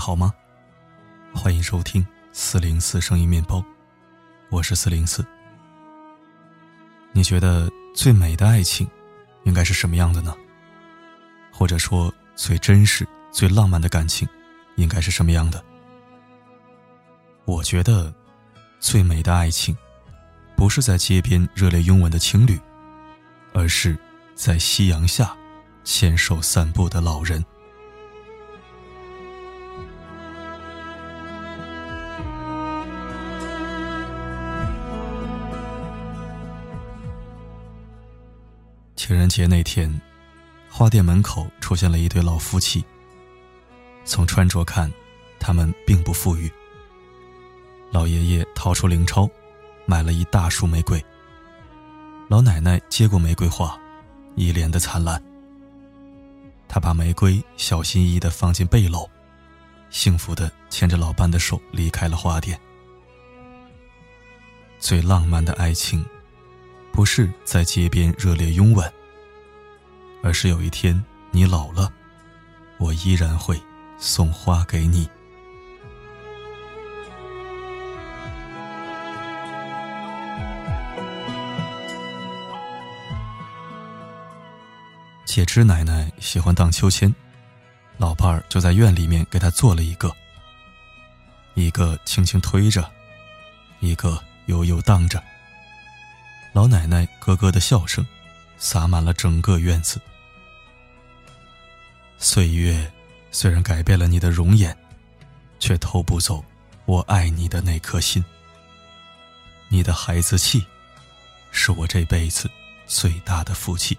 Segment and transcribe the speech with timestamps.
[0.00, 0.32] 好吗？
[1.34, 3.62] 欢迎收听四零四声音面包，
[4.48, 5.22] 我是四零四。
[7.12, 8.88] 你觉得最美的爱情
[9.44, 10.34] 应该是什么样的呢？
[11.52, 14.26] 或者说最真实、最浪漫的感情
[14.76, 15.62] 应该是什么样的？
[17.44, 18.12] 我觉得
[18.78, 19.76] 最美的爱情
[20.56, 22.58] 不是在街边热烈拥吻的情侣，
[23.52, 23.98] 而是
[24.34, 25.36] 在夕阳下
[25.84, 27.44] 牵手散步的老人。
[39.10, 39.92] 情人节那天，
[40.70, 42.84] 花店门口出现了一对老夫妻。
[44.04, 44.88] 从穿着看，
[45.40, 46.48] 他们并不富裕。
[47.90, 49.28] 老爷爷掏出零钞，
[49.84, 51.04] 买了一大束玫瑰。
[52.28, 53.76] 老奶奶接过玫瑰花，
[54.36, 55.20] 一脸的灿烂。
[56.68, 59.08] 她把玫瑰小心翼翼地放进背篓，
[59.90, 62.56] 幸福地牵着老伴的手离开了花店。
[64.78, 66.06] 最浪漫的爱情，
[66.92, 68.88] 不是在街边热烈拥吻。
[70.22, 71.92] 而是有一天你老了，
[72.78, 73.60] 我依然会
[73.98, 75.08] 送花给你。
[85.24, 87.14] 且知奶奶喜欢荡秋千，
[87.96, 90.12] 老伴儿就在院里面给她做了一个，
[91.54, 92.90] 一个轻轻推着，
[93.78, 95.22] 一个悠悠荡着。
[96.52, 98.04] 老奶奶咯咯的笑声，
[98.58, 100.00] 洒满了整个院子。
[102.22, 102.92] 岁月
[103.30, 104.76] 虽然改变了你的容颜，
[105.58, 106.44] 却偷不走
[106.84, 108.22] 我爱你的那颗心。
[109.68, 110.62] 你的孩子气，
[111.50, 112.48] 是我这辈子
[112.86, 113.96] 最大的福气。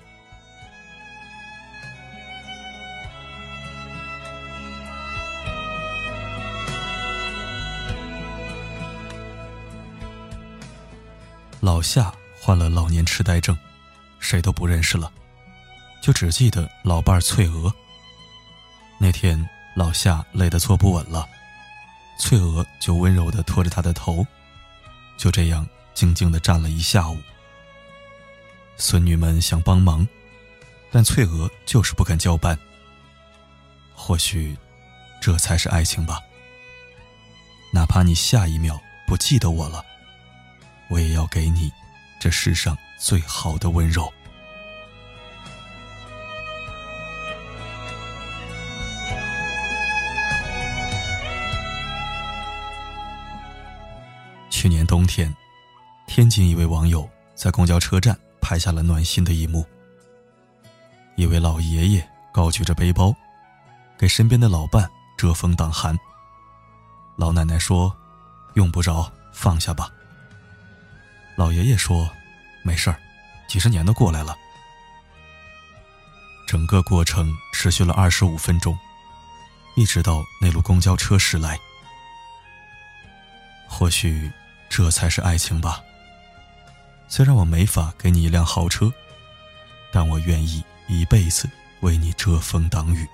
[11.59, 13.57] 老夏患了老年痴呆症，
[14.19, 15.11] 谁都不认识了，
[16.03, 17.73] 就只记得老伴儿翠娥。
[19.03, 21.27] 那天，老夏累得坐不稳了，
[22.19, 24.23] 翠娥就温柔地托着他的头，
[25.17, 27.17] 就这样静静地站了一下午。
[28.77, 30.07] 孙女们想帮忙，
[30.91, 32.55] 但翠娥就是不肯交班。
[33.95, 34.55] 或许，
[35.19, 36.19] 这才是爱情吧。
[37.73, 39.83] 哪怕你下一秒不记得我了，
[40.91, 41.71] 我也要给你
[42.19, 44.13] 这世上最好的温柔。
[54.91, 55.33] 冬天，
[56.05, 59.65] 天津一位网友在公交车站拍下了暖心的一幕。
[61.15, 63.15] 一位老爷爷高举着背包，
[63.97, 65.97] 给身边的老伴遮风挡寒。
[67.15, 67.95] 老奶奶说
[68.55, 69.89] ：“用不着，放下吧。”
[71.39, 72.09] 老爷爷说
[72.61, 72.99] ：“没事儿，
[73.47, 74.35] 几十年都过来了。”
[76.45, 78.77] 整个过程持续了二十五分钟，
[79.77, 81.57] 一直到那路公交车驶来。
[83.69, 84.29] 或许。
[84.73, 85.83] 这才是爱情吧。
[87.09, 88.89] 虽然我没法给你一辆豪车，
[89.91, 91.47] 但我愿意一辈子
[91.81, 93.05] 为你遮风挡雨。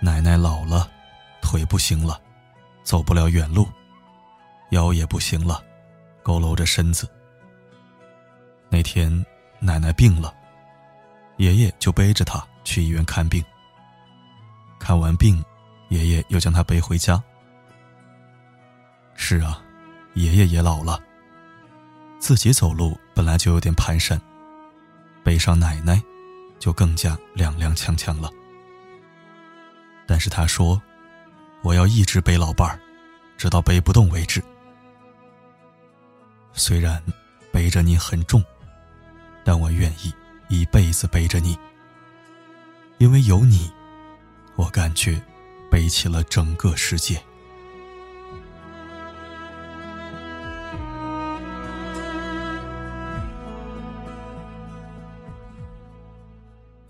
[0.00, 0.90] 奶奶老了，
[1.42, 2.18] 腿不行了，
[2.82, 3.68] 走不了远路，
[4.70, 5.62] 腰也不行了，
[6.24, 7.06] 佝偻着身子。
[8.70, 9.26] 那天
[9.60, 10.37] 奶奶病了。
[11.38, 13.42] 爷爷就背着他去医院看病。
[14.78, 15.42] 看完病，
[15.88, 17.20] 爷爷又将他背回家。
[19.14, 19.60] 是啊，
[20.14, 21.00] 爷爷也老了。
[22.18, 24.20] 自己走路本来就有点蹒跚，
[25.24, 26.02] 背上奶奶，
[26.58, 28.30] 就更加踉踉跄跄了。
[30.06, 30.80] 但是他说
[31.62, 32.80] ：“我要一直背老伴儿，
[33.36, 34.42] 直到背不动为止。”
[36.52, 37.00] 虽然
[37.52, 38.42] 背着你很重，
[39.44, 40.12] 但我愿意。
[40.48, 41.58] 一辈子背着你，
[42.96, 43.70] 因为有你，
[44.56, 45.20] 我感觉
[45.70, 47.22] 背起了整个世界。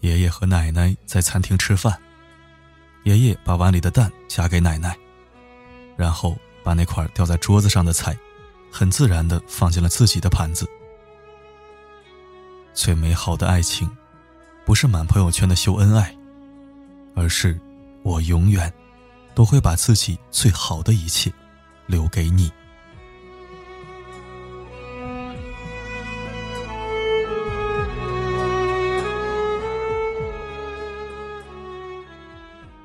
[0.00, 2.00] 爷爷和奶奶在餐厅吃饭，
[3.02, 4.96] 爷爷把碗里的蛋夹给奶奶，
[5.96, 8.16] 然后把那块掉在桌子上的菜，
[8.70, 10.64] 很自然的放进了自己的盘子。
[12.78, 13.90] 最美好的爱情
[14.64, 16.16] 不是满朋友圈的秀恩爱
[17.16, 17.58] 而是
[18.04, 18.72] 我永远
[19.34, 21.32] 都会把自己最好的一切
[21.86, 22.52] 留给你。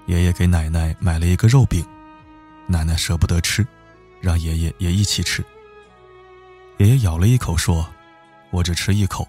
[0.07, 1.85] 爷爷给奶奶买了一个肉饼
[2.65, 3.65] 奶奶舍不得吃
[4.19, 5.45] 让爷爷也一起吃。
[6.79, 7.87] 爷爷咬了一口说
[8.49, 9.27] 我只吃一口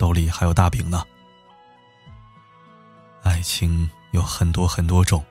[0.00, 1.04] 兜里还有大饼呢。”
[3.22, 5.22] 爱情有很多很多种，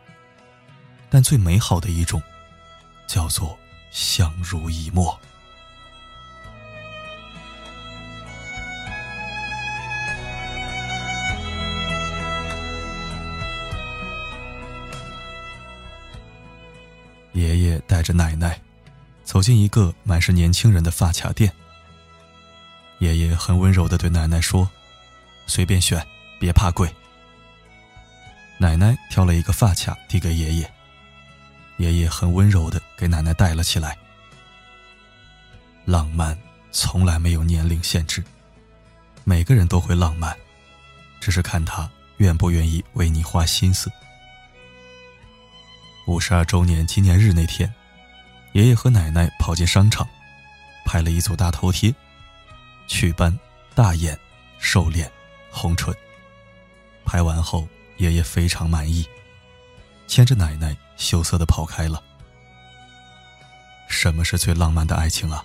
[1.09, 2.21] 但最美好的一种，
[3.07, 3.57] 叫做
[3.89, 5.19] 相濡以沫。
[17.33, 18.59] 爷爷带着奶奶
[19.23, 21.51] 走进一个满是年轻人的发卡店。
[22.99, 24.69] 爷爷很温柔的对奶奶说
[25.47, 26.05] ：“随便选，
[26.39, 26.93] 别怕贵。”
[28.59, 30.71] 奶奶挑了一个发卡递给爷爷，
[31.77, 33.97] 爷爷很温柔的给奶奶戴了起来。
[35.85, 36.37] 浪漫
[36.71, 38.21] 从来没有年龄限制，
[39.23, 40.35] 每个人都会浪漫，
[41.21, 43.89] 只是看他愿不愿意为你花心思。
[46.05, 47.73] 五十二周年纪念日那天，
[48.51, 50.05] 爷爷和奶奶跑进商场，
[50.85, 51.95] 拍了一组大头贴：
[52.89, 53.39] 祛斑、
[53.75, 54.19] 大眼、
[54.57, 55.09] 瘦脸、
[55.51, 55.95] 红唇。
[57.05, 59.07] 拍完后，爷爷非常满意，
[60.07, 62.03] 牵着奶奶羞涩的跑开了。
[63.87, 65.43] 什么是最浪漫的爱情啊？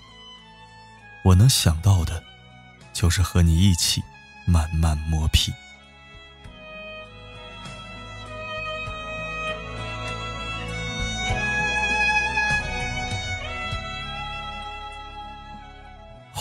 [1.23, 2.23] 我能想到的，
[2.93, 4.03] 就是和你一起
[4.47, 5.53] 慢慢磨皮。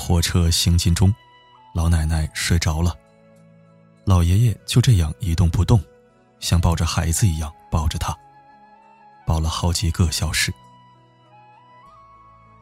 [0.05, 1.15] 火车行进中，
[1.73, 2.94] 老奶奶睡着了。
[4.03, 5.81] 老爷爷就这样一动不动，
[6.41, 8.13] 像抱着孩子一样抱着她，
[9.25, 10.53] 抱了好几个小时。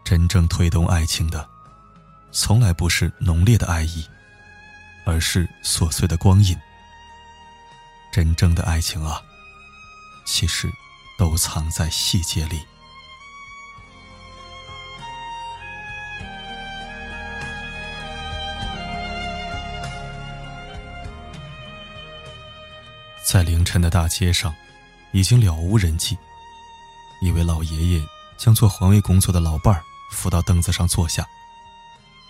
[0.03, 1.49] 真正推动爱情的，
[2.31, 4.07] 从来不是浓烈的爱意，
[5.03, 6.55] 而是琐碎的光阴。
[8.13, 9.19] 真正的爱情啊，
[10.25, 10.71] 其实
[11.17, 12.61] 都藏在细节里。
[23.31, 24.53] 在凌晨的大街上，
[25.13, 26.17] 已经了无人迹。
[27.21, 28.05] 一位老爷爷
[28.35, 29.81] 将做环卫工作的老伴儿
[30.11, 31.25] 扶到凳子上坐下，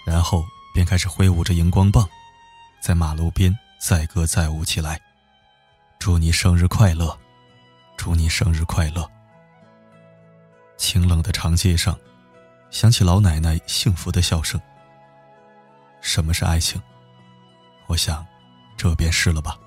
[0.05, 0.45] 然后
[0.75, 2.07] 便开始挥舞着荧光棒，
[2.83, 5.01] 在马路边载歌载舞起来
[5.97, 7.17] ：“祝你生日快乐，
[7.97, 9.09] 祝你生日快乐。”
[10.77, 11.97] 清冷的长街上，
[12.69, 14.61] 响起老奶奶幸福的笑声。
[15.99, 16.79] 什么是爱情？
[17.87, 18.23] 我想，
[18.77, 19.57] 这便是了吧。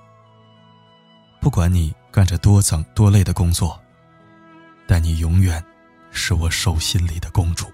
[1.45, 3.79] 不管你干着多脏多累的工作，
[4.87, 5.63] 但你永远
[6.09, 7.67] 是我手心里的公主。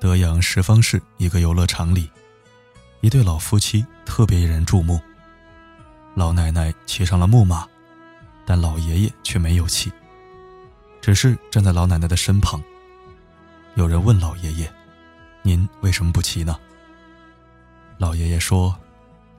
[0.00, 2.10] 德阳十方市一个游乐场里，
[3.02, 4.98] 一对老夫妻特别引人注目。
[6.14, 7.68] 老奶奶骑上了木马，
[8.46, 9.92] 但老爷爷却没有骑。
[11.02, 12.62] 只是站在老奶奶的身旁。
[13.74, 14.72] 有人问老爷爷
[15.42, 16.58] ：“您为什么不骑呢？”
[17.98, 18.74] 老爷爷说：“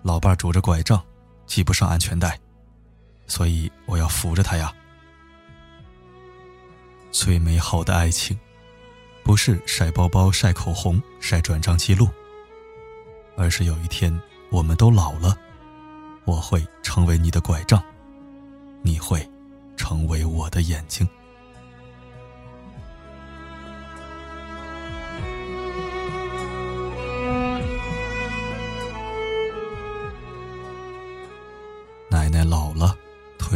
[0.03, 1.01] 老伴拄着拐杖，
[1.47, 2.37] 系不上安全带，
[3.27, 4.73] 所以我要扶着他呀。”
[7.11, 8.37] 最美好的爱情，
[9.23, 12.09] 不是晒包包、晒口红、晒转账记录，
[13.37, 15.37] 而是有一天我们都老了，
[16.25, 17.81] 我会成为你的拐杖，
[18.81, 19.25] 你会
[19.77, 21.07] 成为我的眼睛。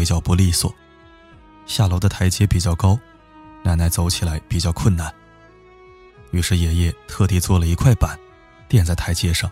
[0.07, 0.73] 脚不利索，
[1.65, 2.97] 下楼的台阶比较高，
[3.61, 5.13] 奶奶走起来比较困难。
[6.31, 8.17] 于是爷爷特地做了一块板，
[8.69, 9.51] 垫在台阶上，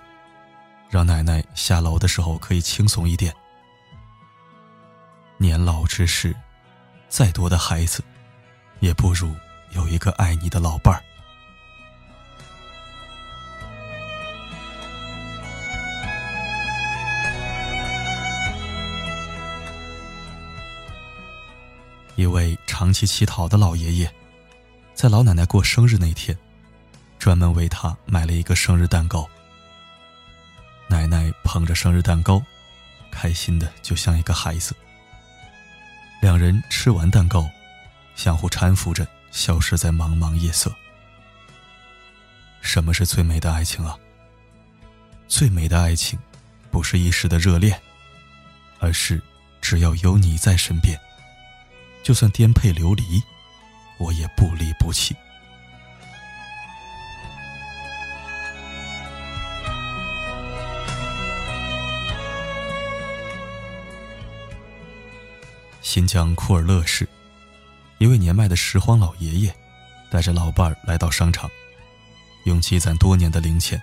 [0.90, 3.36] 让奶奶下楼的时候可以轻松一点。
[5.38, 6.34] 年老之时，
[7.10, 8.02] 再多的孩子，
[8.80, 9.36] 也不如
[9.72, 11.04] 有一个爱你的老伴儿。
[22.16, 24.12] 一位长期乞讨的老爷爷，
[24.94, 26.38] 在老奶奶过生日那天，
[27.20, 29.28] 专门为她买了一个生日蛋糕。
[30.88, 32.42] 奶奶捧着生日蛋糕，
[33.12, 34.74] 开心的就像一个孩子。
[36.22, 37.50] 两人吃完蛋糕，
[38.16, 40.74] 相互搀扶着消失在茫茫夜色。
[42.62, 43.98] 什么是最美的爱情啊？
[45.28, 46.18] 最美的爱情，
[46.72, 47.78] 不是一时的热恋，
[48.80, 49.22] 而是
[49.60, 50.98] 只要有你在身边。
[52.06, 53.20] 就算颠沛流离
[53.98, 55.16] 我也不离不弃。
[65.82, 67.10] 新疆库尔勒市
[67.98, 69.56] 一位年迈的拾荒老爷爷
[70.12, 71.50] 带着老伴儿来到商场
[72.44, 73.82] 用积攒多年的零钱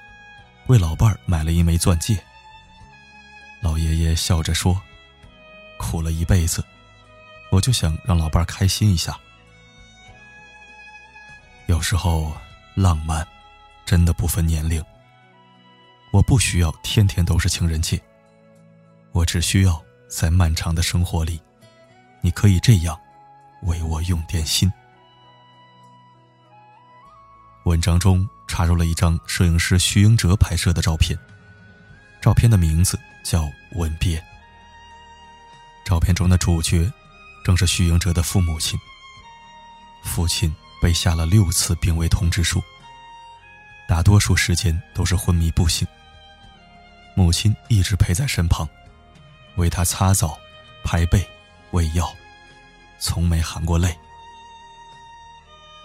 [0.69, 2.23] 为老伴儿买了一枚钻戒。
[3.61, 4.81] 老爷爷笑着说
[5.77, 6.65] 苦了一辈子。
[7.53, 9.15] 我就想让老伴儿开心一下。”
[11.69, 12.35] 有时候，
[12.75, 13.27] 浪漫
[13.85, 14.83] 真的不分年龄。
[16.13, 18.03] 我不需要天天都是情人节，
[19.13, 21.41] 我只需要在漫长的生活里，
[22.23, 22.99] 你可以这样
[23.63, 24.71] 为我用点心。
[27.65, 31.19] 文章中插入了一张摄影师徐英哲拍摄的照片，
[32.21, 33.45] 照片的名字叫
[33.77, 34.19] 《吻别》。
[35.85, 36.91] 照片中的主角
[37.45, 38.79] 正是徐英哲的父母亲，
[40.05, 42.63] 父亲被下了六次病危通知书，
[43.89, 45.87] 大多数时间都是昏迷不醒。
[47.15, 48.69] 母亲一直陪在身旁，
[49.57, 50.39] 为他擦澡、
[50.85, 51.29] 拍背、
[51.73, 52.11] 喂药，
[52.99, 53.97] 从没含过泪。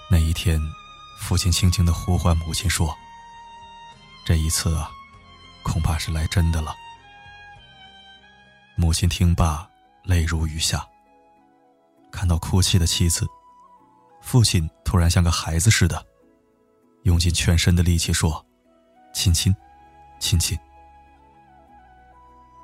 [0.10, 0.62] 那一天，
[1.20, 2.96] 父亲轻轻的呼唤母亲说
[4.26, 4.90] ：“这一次啊，
[5.64, 6.74] 恐怕是来真的了。”
[8.78, 9.68] 母亲听罢，
[10.04, 10.88] 泪如雨下。
[12.18, 13.28] 看到哭泣的妻子，
[14.24, 16.04] 父亲突然像个孩子似的，
[17.04, 18.44] 用尽全身的力气说
[19.14, 19.56] ：“亲亲，
[20.20, 20.58] 亲亲。”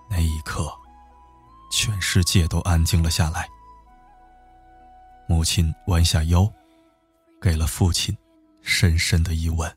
[0.09, 0.75] 那一刻，
[1.71, 3.47] 全世界都安静了下来。
[5.29, 6.51] 母亲弯下腰，
[7.39, 8.17] 给了父亲
[8.63, 9.71] 深深的一吻。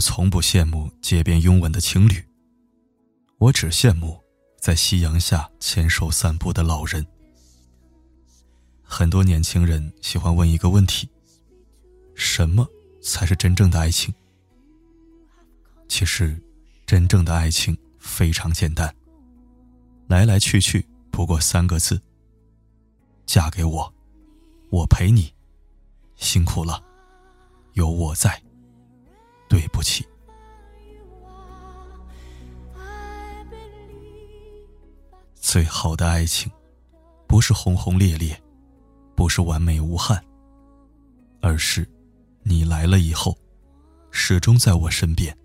[0.00, 2.24] 从不羡慕街边拥吻的情侣，
[3.38, 4.18] 我只羡慕
[4.58, 7.06] 在夕阳下牵手散步的老人。
[8.82, 11.08] 很多年轻人喜欢问一个问题：
[12.14, 12.66] 什么
[13.02, 14.12] 才是真正的爱情？
[15.86, 16.40] 其实，
[16.86, 18.94] 真正的爱情非常简单，
[20.08, 22.00] 来来去去不过三个字：
[23.26, 23.92] 嫁给我，
[24.70, 25.32] 我陪你，
[26.16, 26.82] 辛苦了，
[27.74, 28.42] 有我在，
[29.50, 30.06] 对不起。
[35.34, 36.50] 最好的爱情，
[37.26, 38.40] 不是轰轰烈烈。
[39.16, 40.24] 不是完美无憾，
[41.42, 41.86] 而是
[42.42, 43.36] 你来了以后，
[44.10, 45.36] 始终在我身边，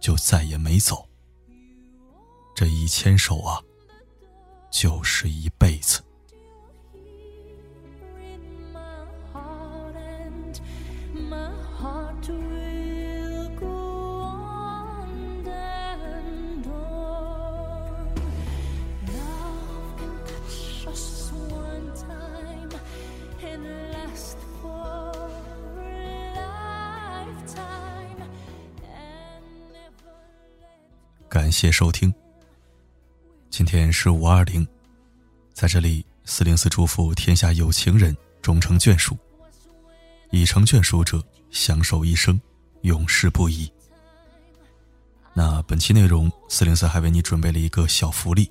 [0.00, 1.08] 就再也没走。
[2.56, 3.62] 这一牵手啊，
[4.68, 6.02] 就是一辈子。
[31.52, 32.12] 谢收听。
[33.50, 34.66] 今天是五二零，
[35.52, 39.16] 在这里，四零四祝福天下有情人终成眷属，
[40.30, 42.40] 已成眷属者相守一生，
[42.80, 43.70] 永世不移。
[45.34, 48.50] 那本期内容，四零四还为你准备了一个小福利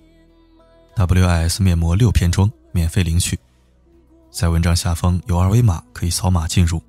[0.95, 3.37] ：WIS 面膜六片装免费领取，
[4.29, 6.79] 在文章下方有二维码，可以扫码进入，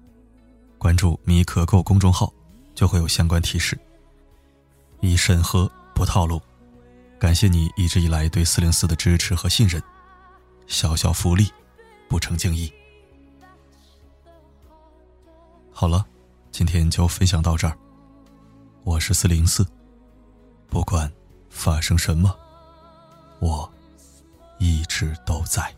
[0.76, 2.30] 关注“米可购”公众号，
[2.74, 3.78] 就会有相关提示。
[5.00, 5.70] 已审核。
[6.02, 6.42] 不套路，
[7.16, 9.80] 感谢你一直以来对四零四的支持和信任，
[10.66, 11.48] 小小福利，
[12.08, 12.72] 不成敬意。
[15.70, 16.04] 好了，
[16.50, 17.78] 今天就分享到这儿。
[18.82, 19.64] 我是四零四，
[20.66, 21.08] 不管
[21.48, 22.36] 发生什么，
[23.38, 23.72] 我
[24.58, 25.72] 一直都在。